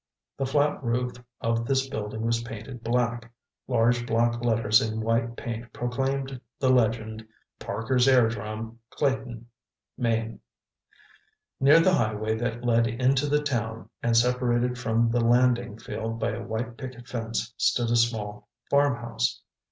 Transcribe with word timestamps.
The 0.35 0.47
flat 0.47 0.83
roof 0.83 1.13
of 1.41 1.67
this 1.67 1.87
building 1.87 2.23
was 2.23 2.41
painted 2.41 2.83
black. 2.83 3.31
Large 3.67 4.07
block 4.07 4.43
letters 4.43 4.81
in 4.81 4.99
white 4.99 5.35
paint 5.37 5.71
proclaimed 5.73 6.41
the 6.57 6.71
legend 6.71 7.23
PARKER'S 7.59 8.07
AIRDROME 8.07 8.79
CLAYTON 8.89 9.45
ME. 9.99 10.39
Near 11.59 11.79
the 11.81 11.93
highway 11.93 12.33
that 12.35 12.63
led 12.63 12.87
into 12.87 13.27
the 13.27 13.43
town, 13.43 13.91
and 14.01 14.17
separated 14.17 14.75
from 14.75 15.11
the 15.11 15.21
landing 15.21 15.77
field 15.77 16.19
by 16.19 16.31
a 16.31 16.41
white 16.41 16.77
picket 16.77 17.07
fence, 17.07 17.53
stood 17.57 17.91
a 17.91 17.95
small 17.95 18.47
farmhouse. 18.71 19.43